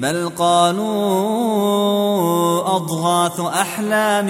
بل 0.00 0.30
قالوا 0.38 0.86
أضغاث 2.76 3.40
أحلام 3.40 4.26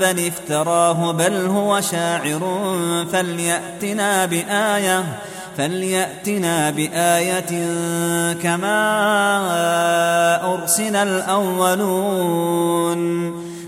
بل 0.00 0.26
افتراه 0.26 1.12
بل 1.12 1.46
هو 1.46 1.80
شاعر 1.80 2.40
فليأتنا 3.12 4.26
بآية 4.26 5.04
فليأتنا 5.56 6.70
بآية 6.70 7.66
كما 8.42 8.84
أرسل 10.54 10.96
الأولون 10.96 12.64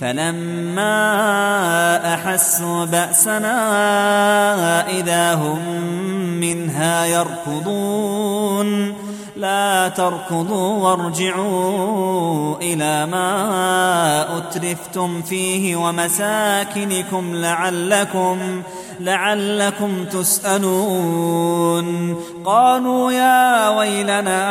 فلما 0.00 0.94
أحسوا 2.14 2.84
بأسنا 2.84 3.58
إذا 4.88 5.34
هم 5.34 5.80
منها 6.40 7.06
يركضون. 7.06 8.94
لا 9.36 9.88
تركضوا 9.88 10.78
وارجعوا 10.78 12.56
إلى 12.56 13.06
ما 13.06 14.38
أترفتم 14.38 15.22
فيه 15.22 15.76
ومساكنكم 15.76 17.34
لعلكم 17.34 18.62
لعلكم 19.00 20.04
تسألون. 20.04 21.86
قالوا 22.44 23.12
يا 23.12 23.68
ويلنا 23.68 24.42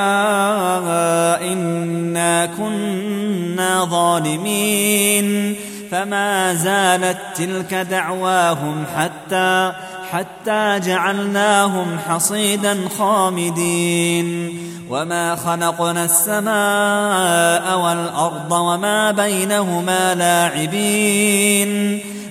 إنا 1.42 2.46
كنا 2.46 3.86
ظالمين. 3.86 5.56
فما 5.92 6.54
زالت 6.54 7.18
تلك 7.36 7.74
دعواهم 7.74 8.84
حتى 8.98 9.74
حتى 10.12 10.80
جعلناهم 10.80 11.98
حصيدا 12.10 12.78
خامدين. 12.98 14.60
وما 14.90 15.36
خلقنا 15.36 16.04
السماء 16.06 17.80
والأرض 17.80 18.52
وما 18.52 19.12
بينهما 19.12 20.16
لاعبين. 20.16 22.00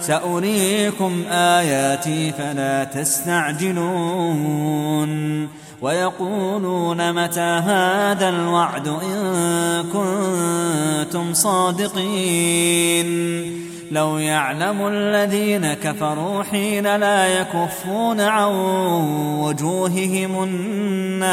سأريكم 0.00 1.24
آياتي 1.30 2.32
فلا 2.32 2.84
تستعجلون 2.84 4.28
ويقولون 5.82 7.12
متى 7.12 7.40
هذا 7.40 8.28
الوعد 8.28 8.88
إن 8.88 9.84
كنتم 9.92 11.34
صادقين 11.34 13.08
لو 13.90 14.18
يعلم 14.18 14.86
الذين 14.88 15.74
كفروا 15.74 16.42
حين 16.42 16.96
لا 16.96 17.40
يكفون 17.40 18.20
عن 18.20 18.52
وجوههم 19.40 20.42
النار 20.42 21.28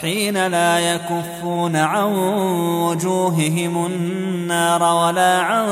حين 0.00 0.46
لا 0.46 0.78
يكفون 0.78 1.76
عن 1.76 2.12
وجوههم 2.82 3.86
النار 3.86 4.82
ولا 4.82 5.38
عن 5.38 5.66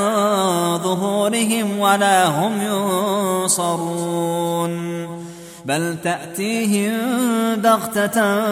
ظهورهم 0.83 1.79
ولا 1.79 2.27
هم 2.27 2.61
ينصرون. 3.41 4.73
بل 5.65 5.97
تأتيهم 6.03 6.91
بغتة 7.55 8.45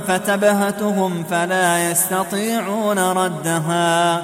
فتبهتهم 0.00 1.24
فلا 1.30 1.90
يستطيعون 1.90 2.98
ردها 2.98 4.22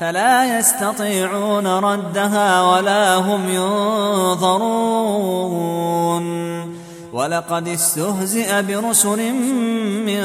فلا 0.00 0.58
يستطيعون 0.58 1.66
ردها 1.66 2.62
ولا 2.62 3.16
هم 3.16 3.48
ينظرون. 3.48 4.80
ولقد 7.12 7.68
استهزئ 7.68 8.62
برسل 8.62 9.32
من 10.06 10.24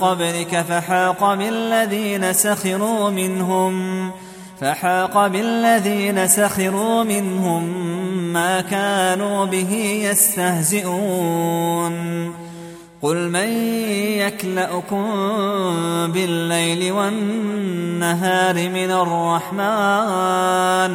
قبلك 0.00 0.64
فحاق 0.68 1.34
بالذين 1.34 2.32
سخروا 2.32 3.10
منهم 3.10 4.10
فحاق 4.60 5.26
بالذين 5.26 6.28
سخروا 6.28 7.04
منهم 7.04 7.62
ما 8.32 8.60
كانوا 8.60 9.44
به 9.44 9.72
يستهزئون. 10.10 11.58
قل 13.02 13.28
من 13.28 13.48
يكلأكم 14.18 15.06
بالليل 16.12 16.92
والنهار 16.92 18.54
من 18.54 18.90
الرحمن 18.90 20.94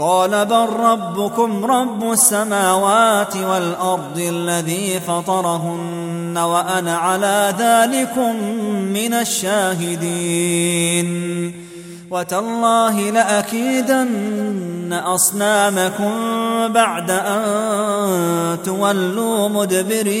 قال 0.00 0.46
بل 0.46 0.66
ربكم 0.80 1.64
رب 1.64 2.12
السماوات 2.12 3.36
والأرض 3.36 4.18
الذي 4.18 5.00
فطرهن 5.00 6.38
وأنا 6.38 6.96
على 6.96 7.54
ذلكم 7.58 8.44
من 8.92 9.14
الشاهدين. 9.14 10.50
وتالله 12.10 13.10
لأكيدن 13.10 14.92
أصنامكم 14.92 16.12
بعد 16.68 17.10
أن 17.10 18.58
تولوا 18.64 19.48
مدبرين. 19.48 20.20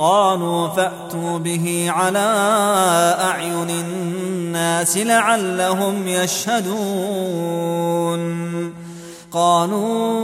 قالوا 0.00 0.68
فأتوا 0.68 1.38
به 1.38 1.86
على 1.88 2.18
أعين 3.20 3.70
الناس 3.70 4.96
لعلهم 4.96 6.08
يشهدون. 6.08 7.50
قالوا 9.32 10.20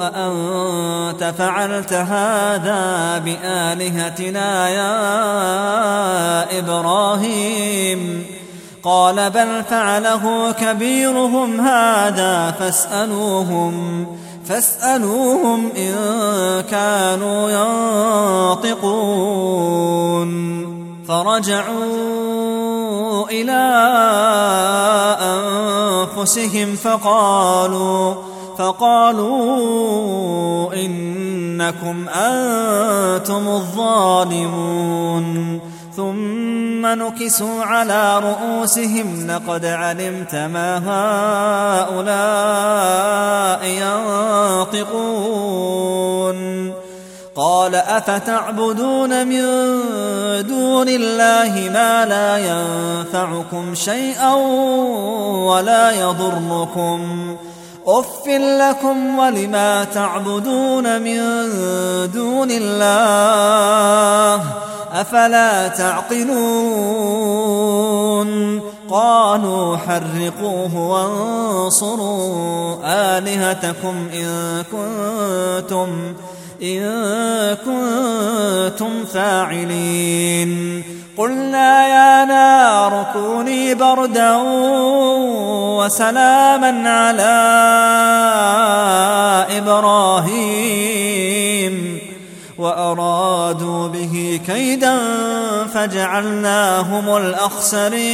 أأنت 0.00 1.34
فعلت 1.38 1.92
هذا 1.92 3.18
بآلهتنا 3.18 4.68
يا 4.68 4.98
إبراهيم؟ 6.58 8.26
قال 8.82 9.30
بل 9.30 9.64
فعله 9.70 10.52
كبيرهم 10.52 11.60
هذا 11.60 12.50
فاسألوهم. 12.50 14.06
فاسألوهم 14.48 15.70
إن 15.76 15.94
كانوا 16.70 17.50
ينطقون. 18.62 20.26
فرجعوا 21.08 22.46
إلى 23.30 23.62
أنفسهم 25.20 26.76
فقالوا 26.76 28.14
فقالوا 28.58 29.94
إنكم 30.74 32.08
أنتم 32.08 33.48
الظالمون. 33.48 35.26
ثم 35.96 36.86
نكسوا 36.86 37.64
على 37.64 38.18
رؤوسهم 38.18 39.30
لقد 39.30 39.64
علمت 39.64 40.34
ما 40.34 40.82
هؤلاء 41.96 43.64
ينطقون. 44.72 46.72
قال 47.36 47.74
أفتعبدون 47.74 49.26
من 49.26 49.42
دون 50.42 50.88
الله 50.88 51.70
ما 51.72 52.06
لا 52.06 52.38
ينفعكم 52.38 53.74
شيئا 53.74 54.34
ولا 55.48 55.90
يضركم. 55.90 57.36
أف 57.86 58.26
لكم 58.26 59.18
ولما 59.18 59.84
تعبدون 59.84 61.02
من 61.02 61.20
دون 62.12 62.48
الله؟ 62.50 64.44
أفلا 64.92 65.68
تعقلون؟ 65.68 67.16
قالوا 68.90 69.76
حرقوه 69.76 70.76
وانصروا 70.76 72.76
آلهتكم 72.84 74.08
إن 74.14 74.62
كنتم 74.72 76.14
إن 76.62 76.82
كنتم 77.66 79.04
فاعلين. 79.14 80.82
قلنا 81.18 81.88
يا 81.88 82.24
نار 82.24 83.06
كوني 83.12 83.74
بردا 83.74 84.36
وسلاما 85.76 86.90
على 86.90 87.36
إبراهيم. 89.58 90.96
وأرادوا 92.58 93.88
به 93.88 94.40
كيدا 94.46 94.98
فجعلناهم 95.74 97.16
الأخسرين. 97.16 98.06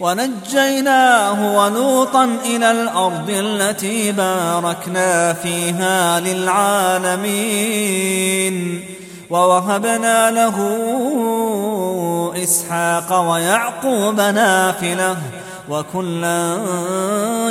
ونجيناه 0.00 1.56
ولوطا 1.56 2.24
إلى 2.44 2.70
الأرض 2.70 3.30
التي 3.30 4.12
باركنا 4.12 5.32
فيها 5.32 6.20
للعالمين. 6.20 7.26
ووهبنا 9.30 10.30
له 10.30 10.56
إسحاق 12.42 13.30
ويعقوب 13.30 14.20
نافلة 14.20 15.16
وكلا 15.68 16.58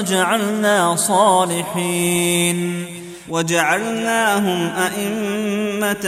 جعلنا 0.01 0.95
صالحين. 0.95 2.85
وجعلناهم 3.29 4.71
أئمة 4.75 6.05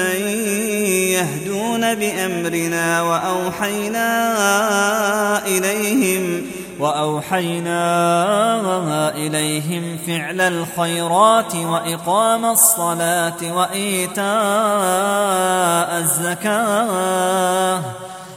يهدون 1.18 1.96
بأمرنا 1.96 3.02
وأوحينا 3.02 4.08
إليهم 5.48 6.42
وأوحينا 6.80 7.82
إليهم 9.16 9.98
فعل 10.08 10.42
الخيرات 10.42 11.56
وإقام 11.56 12.46
الصلاة 12.46 13.54
وإيتاء 13.56 14.28
الزكاة 15.98 17.82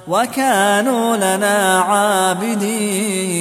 وكانوا 0.08 1.16
لنا 1.16 1.80
عابدين. 1.80 3.40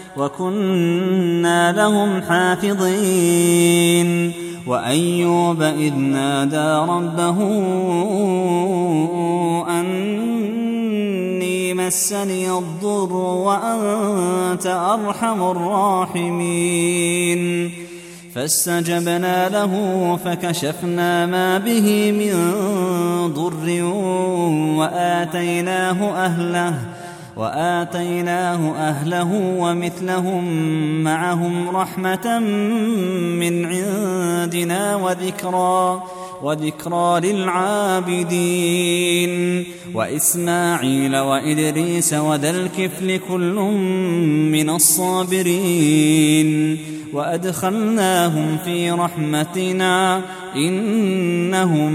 وكنا 0.17 1.71
لهم 1.71 2.21
حافظين. 2.21 3.61
وأيوب 4.67 5.61
إذ 5.61 5.93
نادى 5.93 6.91
ربه 6.91 7.37
أني 9.79 11.73
مسني 11.73 12.51
الضر 12.51 13.13
وأنت 13.13 14.67
أرحم 14.67 15.51
الراحمين. 15.51 17.41
فاستجبنا 18.35 19.49
له 19.49 19.73
فكشفنا 20.25 21.25
ما 21.25 21.57
به 21.57 22.11
من 22.11 22.33
ضر 23.33 23.83
وآتيناه 24.79 26.25
أهله. 26.25 26.73
وآتيناه 27.37 28.89
أهله 28.89 29.55
ومثلهم 29.57 30.43
معهم 31.03 31.69
رحمة 31.69 32.39
من 33.39 33.65
عندنا 33.65 34.95
وذكرى 34.95 36.03
وذكرى 36.43 37.19
للعابدين. 37.19 39.31
وإسماعيل 39.93 41.17
وإدريس 41.17 42.13
وذا 42.13 42.49
الكفل 42.49 43.19
كل 43.29 43.55
من 44.51 44.69
الصابرين. 44.69 46.77
وأدخلناهم 47.13 48.57
في 48.65 48.91
رحمتنا 48.91 50.21
إنهم 50.55 51.91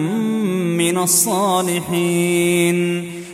من 0.76 0.98
الصالحين. 0.98 2.76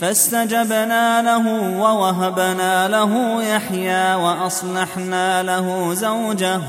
فاستجبنا 0.00 1.22
له 1.22 1.46
ووهبنا 1.80 2.88
له 2.88 3.42
يحيى 3.42 4.14
وأصلحنا 4.14 5.42
له 5.42 5.94
زوجه. 5.94 6.60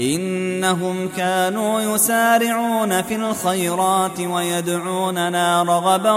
إنهم 0.00 1.08
كانوا 1.16 1.80
يسارعون 1.80 3.02
في 3.02 3.14
الخيرات 3.16 4.20
ويدعوننا 4.20 5.62
رغبا 5.62 6.12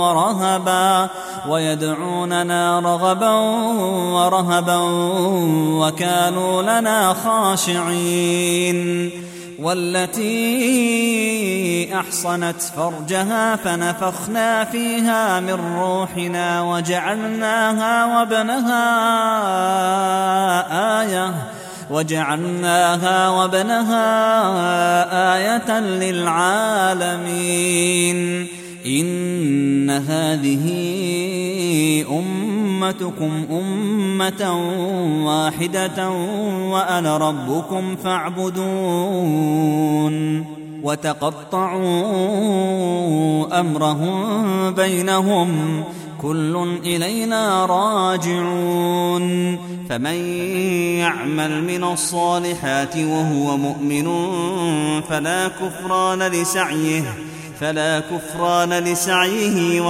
ورهبا 0.00 1.08
ويدعوننا 1.48 2.80
رغبا 2.80 3.34
ورهبا 4.14 4.78
وكانوا 5.80 6.62
لنا 6.62 7.14
خاشعين. 7.24 9.10
والتي 9.58 10.34
أحصنت 11.94 12.62
فرجها 12.62 13.56
فنفخنا 13.56 14.64
فيها 14.64 15.40
من 15.40 15.76
روحنا 15.78 16.62
وجعلناها 16.62 18.18
وابنها 18.18 18.82
آية 21.02 21.34
وجعلناها 21.90 23.28
وابنها 23.28 24.04
آية 25.36 25.80
للعالمين. 25.80 27.26
إن 28.86 29.90
هذه 29.90 30.66
أمتكم 32.76 33.46
أمة 33.50 34.52
واحدة 35.26 36.10
وأنا 36.70 37.16
ربكم 37.16 37.96
فاعبدون 37.96 38.56
وتقطعوا 40.82 41.80
أمرهم 43.60 44.70
بينهم 44.70 45.82
كل 46.22 46.78
إلينا 46.84 47.66
راجعون 47.66 49.56
فمن 49.88 50.14
يعمل 50.98 51.64
من 51.64 51.84
الصالحات 51.84 52.96
وهو 52.96 53.56
مؤمن 53.56 54.06
فلا 55.08 55.48
كفران 55.48 56.22
لسعيه 56.22 57.02
فلا 57.60 58.00
كفران 58.00 58.72
لسعيه 58.72 59.80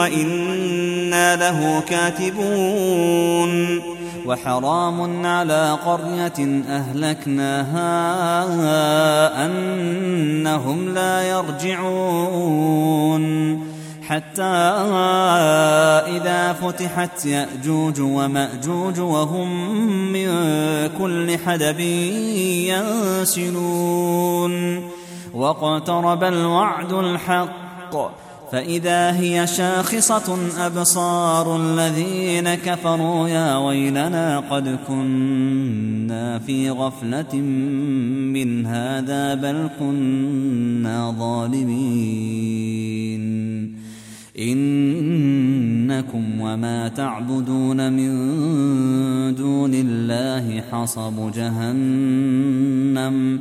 له 1.37 1.81
كاتبون 1.89 3.83
وحرام 4.27 5.27
على 5.27 5.79
قريه 5.87 6.63
اهلكناها 6.69 7.87
انهم 9.45 10.95
لا 10.95 11.23
يرجعون 11.23 12.77
حتى 14.09 14.43
إذا 16.17 16.53
فتحت 16.53 17.27
يأجوج 17.27 18.01
ومأجوج 18.01 19.01
وهم 19.01 19.77
من 20.13 20.29
كل 20.99 21.39
حدب 21.47 21.81
ينسلون 23.21 24.83
واقترب 25.35 26.25
الوعد 26.25 26.93
الحق 26.93 28.26
فإذا 28.53 29.21
هي 29.21 29.47
شاخصة 29.47 30.39
أبصار 30.59 31.57
الذين 31.57 32.55
كفروا 32.55 33.29
يا 33.29 33.57
ويلنا 33.57 34.41
قد 34.41 34.79
كنا 34.89 36.39
في 36.39 36.71
غفلة 36.71 37.37
من 38.33 38.67
هذا 38.67 39.35
بل 39.35 39.69
كنا 39.81 41.15
ظالمين. 41.19 42.67
إنكم 44.39 46.41
وما 46.41 46.89
تعبدون 46.89 47.93
من 47.93 48.15
دون 49.35 49.75
الله 49.75 50.63
حصب 50.73 51.33
جهنم. 51.33 53.41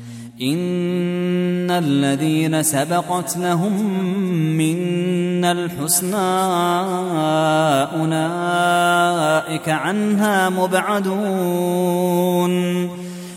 إن 0.41 1.71
الذين 1.71 2.63
سبقت 2.63 3.37
لهم 3.37 3.93
منا 4.57 5.51
الحسنى 5.51 6.15
أولئك 8.01 9.69
عنها 9.69 10.49
مبعدون 10.49 12.01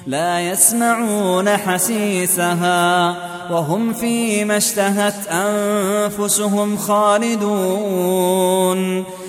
لا 0.07 0.41
يسمعون 0.41 1.49
حسيسها 1.49 3.17
وهم 3.51 3.93
فيما 3.93 4.57
اشتهت 4.57 5.29
أنفسهم 5.29 6.77
خالدون 6.77 8.25